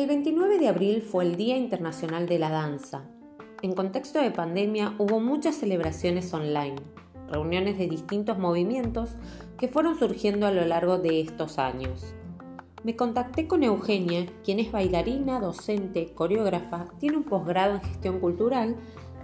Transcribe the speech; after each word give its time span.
El 0.00 0.06
29 0.06 0.58
de 0.58 0.68
abril 0.68 1.02
fue 1.02 1.24
el 1.24 1.36
Día 1.36 1.58
Internacional 1.58 2.26
de 2.26 2.38
la 2.38 2.48
Danza. 2.48 3.02
En 3.60 3.74
contexto 3.74 4.18
de 4.18 4.30
pandemia 4.30 4.94
hubo 4.96 5.20
muchas 5.20 5.56
celebraciones 5.56 6.32
online, 6.32 6.76
reuniones 7.28 7.76
de 7.76 7.86
distintos 7.86 8.38
movimientos 8.38 9.16
que 9.58 9.68
fueron 9.68 9.98
surgiendo 9.98 10.46
a 10.46 10.52
lo 10.52 10.64
largo 10.64 10.96
de 10.96 11.20
estos 11.20 11.58
años. 11.58 12.14
Me 12.82 12.96
contacté 12.96 13.46
con 13.46 13.62
Eugenia, 13.62 14.24
quien 14.42 14.58
es 14.58 14.72
bailarina, 14.72 15.38
docente, 15.38 16.14
coreógrafa, 16.14 16.86
tiene 16.98 17.18
un 17.18 17.24
posgrado 17.24 17.74
en 17.74 17.82
gestión 17.82 18.20
cultural 18.20 18.76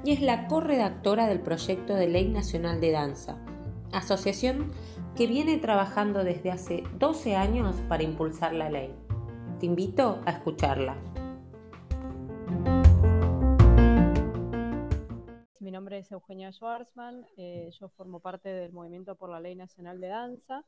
y 0.04 0.12
es 0.12 0.20
la 0.20 0.46
corredactora 0.46 1.26
del 1.26 1.40
proyecto 1.40 1.94
de 1.94 2.08
Ley 2.08 2.28
Nacional 2.28 2.82
de 2.82 2.90
Danza, 2.90 3.38
asociación 3.92 4.72
que 5.16 5.26
viene 5.26 5.58
trabajando 5.58 6.24
desde 6.24 6.50
hace 6.50 6.82
12 6.98 7.36
años 7.36 7.76
para 7.88 8.02
impulsar 8.02 8.52
la 8.52 8.70
ley. 8.70 8.94
Te 9.58 9.66
invito 9.66 10.20
a 10.26 10.32
escucharla. 10.32 10.96
Mi 15.66 15.70
nombre 15.70 15.98
es 15.98 16.12
Eugenia 16.12 16.52
Schwarzman, 16.52 17.26
eh, 17.36 17.70
yo 17.80 17.88
formo 17.88 18.20
parte 18.20 18.50
del 18.50 18.72
Movimiento 18.72 19.16
por 19.16 19.30
la 19.30 19.40
Ley 19.40 19.56
Nacional 19.56 20.00
de 20.00 20.08
Danza. 20.08 20.64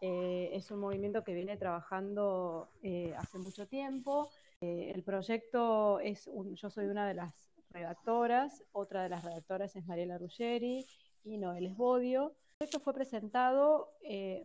Eh, 0.00 0.50
es 0.52 0.70
un 0.70 0.80
movimiento 0.80 1.24
que 1.24 1.34
viene 1.34 1.56
trabajando 1.56 2.68
eh, 2.82 3.14
hace 3.18 3.38
mucho 3.38 3.66
tiempo. 3.66 4.30
el 4.60 5.02
proyecto 5.02 6.00
es, 6.00 6.30
yo 6.54 6.70
soy 6.70 6.86
una 6.86 7.08
de 7.08 7.14
las 7.14 7.50
redactoras, 7.70 8.62
otra 8.72 9.02
de 9.02 9.08
las 9.08 9.24
redactoras 9.24 9.74
es 9.74 9.86
Mariela 9.86 10.18
Ruggeri 10.18 10.86
y 11.24 11.38
Noel 11.38 11.66
Esbodio. 11.66 12.34
Proyecto 12.60 12.80
fue 12.80 12.92
presentado 12.92 13.94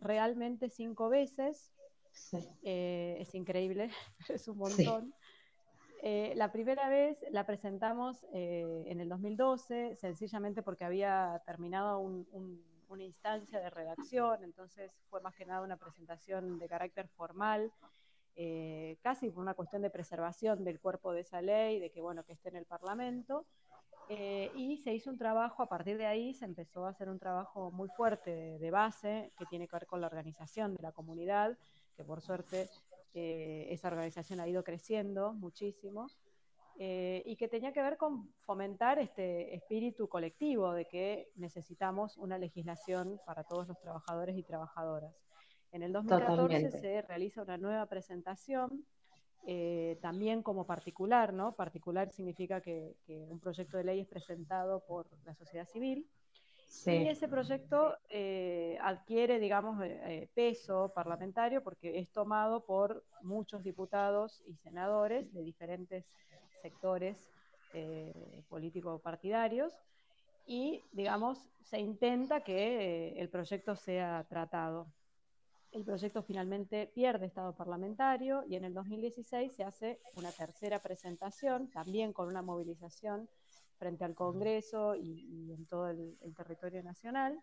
realmente 0.00 0.70
cinco 0.70 1.10
veces, 1.10 1.70
eh, 2.62 3.16
es 3.20 3.34
increíble, 3.34 3.90
es 4.28 4.48
un 4.48 4.58
montón. 4.58 5.14
Eh, 6.02 6.32
la 6.36 6.52
primera 6.52 6.88
vez 6.88 7.18
la 7.30 7.44
presentamos 7.44 8.24
eh, 8.32 8.84
en 8.86 9.00
el 9.00 9.08
2012, 9.08 9.96
sencillamente 9.96 10.62
porque 10.62 10.84
había 10.84 11.42
terminado 11.44 11.98
una 11.98 13.04
instancia 13.04 13.60
de 13.60 13.70
redacción, 13.70 14.44
entonces 14.44 14.92
fue 15.10 15.20
más 15.20 15.34
que 15.34 15.46
nada 15.46 15.62
una 15.62 15.76
presentación 15.76 16.58
de 16.58 16.68
carácter 16.68 17.08
formal, 17.08 17.72
casi 19.02 19.30
por 19.30 19.42
una 19.42 19.54
cuestión 19.54 19.82
de 19.82 19.90
preservación 19.90 20.62
del 20.62 20.80
cuerpo 20.80 21.12
de 21.12 21.20
esa 21.20 21.40
ley, 21.40 21.80
de 21.80 21.90
que 21.90 22.00
bueno, 22.00 22.24
que 22.24 22.32
esté 22.32 22.50
en 22.50 22.56
el 22.56 22.66
Parlamento. 22.66 23.46
Y 24.08 24.76
se 24.78 24.94
hizo 24.94 25.10
un 25.10 25.18
trabajo, 25.18 25.62
a 25.62 25.68
partir 25.68 25.98
de 25.98 26.06
ahí 26.06 26.32
se 26.34 26.44
empezó 26.44 26.86
a 26.86 26.90
hacer 26.90 27.08
un 27.08 27.18
trabajo 27.18 27.70
muy 27.70 27.88
fuerte 27.88 28.58
de 28.58 28.70
base 28.70 29.32
que 29.36 29.46
tiene 29.46 29.66
que 29.66 29.76
ver 29.76 29.86
con 29.86 30.00
la 30.00 30.06
organización 30.06 30.74
de 30.74 30.82
la 30.82 30.92
comunidad, 30.92 31.58
que 31.96 32.04
por 32.04 32.20
suerte 32.20 32.68
eh, 33.14 33.66
esa 33.70 33.88
organización 33.88 34.40
ha 34.40 34.48
ido 34.48 34.62
creciendo 34.62 35.32
muchísimo, 35.32 36.08
eh, 36.78 37.22
y 37.24 37.36
que 37.36 37.48
tenía 37.48 37.72
que 37.72 37.80
ver 37.80 37.96
con 37.96 38.30
fomentar 38.44 38.98
este 38.98 39.54
espíritu 39.54 40.08
colectivo 40.08 40.72
de 40.72 40.84
que 40.84 41.30
necesitamos 41.34 42.18
una 42.18 42.36
legislación 42.36 43.18
para 43.24 43.44
todos 43.44 43.66
los 43.66 43.80
trabajadores 43.80 44.36
y 44.36 44.42
trabajadoras. 44.42 45.14
En 45.72 45.82
el 45.82 45.92
2014 45.92 46.70
se 46.72 47.02
realiza 47.02 47.42
una 47.42 47.56
nueva 47.56 47.86
presentación, 47.86 48.84
eh, 49.48 49.96
también 50.02 50.42
como 50.42 50.66
particular, 50.66 51.32
¿no? 51.32 51.52
Particular 51.52 52.10
significa 52.10 52.60
que, 52.60 52.96
un 53.06 53.38
proyecto 53.38 53.76
de 53.76 53.84
ley 53.84 54.00
es 54.00 54.08
presentado 54.08 54.80
por 54.80 55.06
la 55.24 55.34
sociedad 55.34 55.68
civil, 55.68 56.04
y 56.84 57.06
ese 57.06 57.28
proyecto 57.28 57.96
eh, 58.10 58.76
adquiere, 58.82 59.38
digamos, 59.38 59.80
eh, 59.84 60.28
peso 60.34 60.92
parlamentario 60.92 61.62
porque 61.62 62.00
es 62.00 62.10
tomado 62.10 62.64
por 62.64 63.04
muchos 63.22 63.62
diputados 63.62 64.42
y 64.46 64.56
senadores 64.56 65.32
de 65.32 65.42
diferentes 65.42 66.04
sectores 66.60 67.30
político-partidarios 68.48 69.74
y, 70.46 70.82
digamos, 70.92 71.50
se 71.62 71.78
intenta 71.78 72.40
que 72.40 73.12
el 73.18 73.28
proyecto 73.28 73.76
sea 73.76 74.24
tratado. 74.28 74.86
El 75.76 75.84
proyecto 75.84 76.22
finalmente 76.22 76.86
pierde 76.86 77.26
estado 77.26 77.54
parlamentario 77.54 78.42
y 78.48 78.56
en 78.56 78.64
el 78.64 78.72
2016 78.72 79.52
se 79.52 79.62
hace 79.62 80.00
una 80.14 80.32
tercera 80.32 80.78
presentación, 80.78 81.68
también 81.68 82.14
con 82.14 82.28
una 82.28 82.40
movilización 82.40 83.28
frente 83.76 84.02
al 84.02 84.14
Congreso 84.14 84.94
y, 84.94 85.52
en 85.52 85.66
todo 85.66 85.88
el, 85.90 86.16
territorio 86.34 86.82
nacional. 86.82 87.38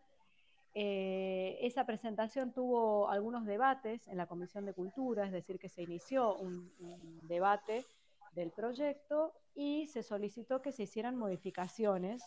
Eh, 0.74 1.60
esa 1.62 1.86
presentación 1.86 2.54
tuvo 2.54 3.08
algunos 3.08 3.46
debates 3.46 4.08
en 4.08 4.18
la 4.18 4.26
Comisión 4.26 4.66
de 4.66 4.74
Cultura, 4.74 5.28
es 5.28 5.32
decir, 5.32 5.60
que 5.60 5.70
se 5.70 5.84
inició 5.84 6.36
un, 6.38 6.72
debate 7.28 7.86
del 8.32 8.50
proyecto 8.50 9.32
y 9.54 9.86
se 9.86 10.02
solicitó 10.02 10.60
que 10.60 10.72
se 10.72 10.84
hicieran 10.84 11.16
modificaciones, 11.16 12.24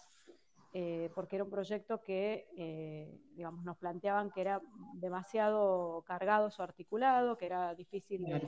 eh, 0.79 1.11
porque 1.15 1.37
era 1.37 1.45
un 1.45 1.51
proyecto 1.51 2.03
que, 2.03 2.51
eh, 2.55 3.19
digamos, 3.35 3.65
nos 3.65 3.79
planteaban 3.79 4.31
que 4.31 4.43
era 4.43 4.61
demasiado 4.93 6.05
cargado 6.07 6.51
su 6.51 6.61
articulado, 6.63 7.39
que 7.39 7.47
era 7.47 7.75
difícil 7.75 8.23
de, 8.25 8.47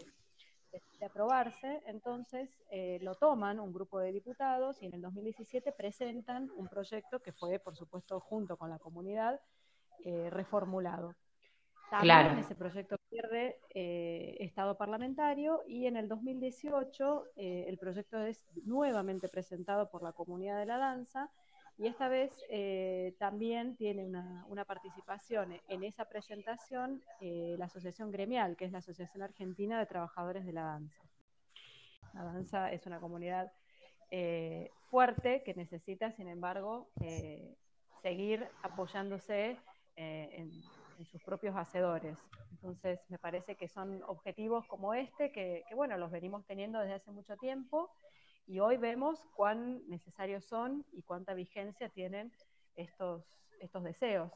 de, 0.70 1.06
aprobarse, 1.06 1.82
entonces 1.86 2.50
eh, 2.70 2.98
lo 3.00 3.14
toman 3.14 3.58
un 3.58 3.72
grupo 3.72 3.98
de 3.98 4.12
diputados 4.12 4.82
y 4.82 4.86
en 4.86 4.92
el 4.92 5.00
2017 5.00 5.72
presentan 5.72 6.50
un 6.54 6.68
proyecto 6.68 7.20
que 7.20 7.32
fue, 7.32 7.58
por 7.60 7.74
supuesto, 7.76 8.20
junto 8.20 8.58
con 8.58 8.68
la 8.68 8.78
comunidad, 8.78 9.40
eh, 10.04 10.28
reformulado. 10.28 11.14
También 11.90 12.36
ese 12.40 12.54
proyecto 12.54 12.98
pierde 13.08 13.58
eh, 13.70 14.36
estado 14.40 14.76
parlamentario 14.76 15.62
y 15.66 15.86
en 15.86 15.96
el 15.96 16.08
2018 16.08 17.24
el 17.36 17.78
proyecto 17.78 18.18
es 18.18 18.44
nuevamente 18.66 19.30
presentado 19.30 19.90
por 19.90 20.02
la 20.02 20.12
comunidad 20.12 20.58
de 20.58 20.66
la 20.66 20.76
danza 20.76 21.30
y 21.78 21.86
esta 21.86 22.08
vez 22.08 22.32
eh, 22.50 23.14
también 23.18 23.76
tiene 23.76 24.04
una, 24.04 24.64
participación 24.66 25.60
en 25.68 25.84
esa 25.84 26.06
presentación 26.06 27.00
eh, 27.20 27.54
la 27.56 27.66
Asociación 27.66 28.10
Gremial, 28.10 28.56
que 28.56 28.64
es 28.64 28.72
la 28.72 28.78
Asociación 28.78 29.22
Argentina 29.22 29.78
de 29.78 29.86
Trabajadores 29.86 30.44
de 30.44 30.52
la 30.52 30.64
Danza. 30.64 31.02
La 32.14 32.24
danza 32.24 32.72
es 32.72 32.84
una 32.86 32.98
comunidad 32.98 33.52
eh, 34.10 34.70
fuerte 34.90 35.44
que 35.44 35.54
necesita, 35.54 36.10
sin 36.10 36.26
embargo, 36.26 36.88
seguir 38.02 38.48
apoyándose 38.62 39.56
en, 39.94 40.50
sus 41.04 41.22
propios 41.22 41.54
hacedores. 41.56 42.18
Entonces, 42.50 42.98
me 43.08 43.18
parece 43.18 43.54
que 43.54 43.68
son 43.68 44.02
objetivos 44.08 44.66
como 44.66 44.94
este, 44.94 45.30
que, 45.30 45.62
que 45.68 45.74
bueno, 45.76 45.96
los 45.96 46.10
venimos 46.10 46.44
teniendo 46.44 46.80
desde 46.80 46.94
hace 46.94 47.12
mucho 47.12 47.36
tiempo 47.36 47.88
y 48.48 48.60
hoy 48.60 48.78
vemos 48.78 49.22
cuán 49.34 49.82
necesarios 49.88 50.44
son 50.46 50.84
y 50.92 51.02
cuánta 51.02 51.34
vigencia 51.34 51.90
tienen 51.90 52.32
estos, 52.76 53.22
estos 53.60 53.84
deseos. 53.84 54.32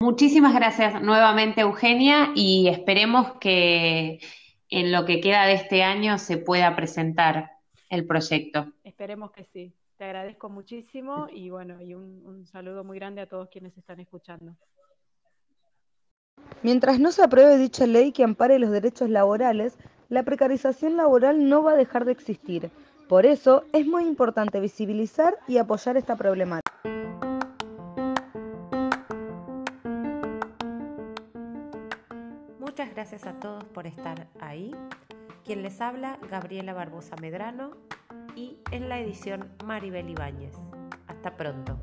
Muchísimas 0.00 0.54
gracias 0.54 1.02
nuevamente, 1.02 1.62
Eugenia, 1.62 2.30
y 2.34 2.68
esperemos 2.68 3.32
que 3.40 4.20
en 4.68 4.92
lo 4.92 5.06
que 5.06 5.20
queda 5.20 5.46
de 5.46 5.54
este 5.54 5.82
año 5.82 6.18
se 6.18 6.36
pueda 6.36 6.76
presentar 6.76 7.52
el 7.88 8.06
proyecto. 8.06 8.72
Esperemos 8.84 9.32
que 9.32 9.44
sí. 9.44 9.72
Te 9.96 10.04
agradezco 10.04 10.50
muchísimo 10.50 11.26
y 11.32 11.50
bueno, 11.50 11.80
y 11.82 11.94
un, 11.94 12.22
un 12.24 12.46
saludo 12.46 12.84
muy 12.84 12.98
grande 12.98 13.22
a 13.22 13.26
todos 13.26 13.48
quienes 13.48 13.76
están 13.76 13.98
escuchando. 13.98 14.54
Mientras 16.62 17.00
no 17.00 17.10
se 17.10 17.24
apruebe 17.24 17.56
dicha 17.56 17.86
ley 17.86 18.12
que 18.12 18.22
ampare 18.22 18.58
los 18.58 18.70
derechos 18.70 19.08
laborales, 19.08 19.76
la 20.08 20.22
precarización 20.22 20.96
laboral 20.96 21.48
no 21.48 21.62
va 21.62 21.72
a 21.72 21.76
dejar 21.76 22.04
de 22.04 22.12
existir. 22.12 22.70
Por 23.08 23.24
eso 23.24 23.64
es 23.72 23.86
muy 23.86 24.04
importante 24.04 24.60
visibilizar 24.60 25.38
y 25.48 25.56
apoyar 25.56 25.96
esta 25.96 26.14
problemática. 26.14 26.70
Muchas 32.60 32.94
gracias 32.94 33.26
a 33.26 33.32
todos 33.40 33.64
por 33.64 33.86
estar 33.86 34.28
ahí. 34.40 34.74
Quien 35.42 35.62
les 35.62 35.80
habla, 35.80 36.18
Gabriela 36.30 36.74
Barbosa 36.74 37.16
Medrano 37.16 37.70
y 38.36 38.58
en 38.72 38.90
la 38.90 39.00
edición 39.00 39.48
Maribel 39.64 40.10
Ibáñez. 40.10 40.54
Hasta 41.06 41.34
pronto. 41.34 41.80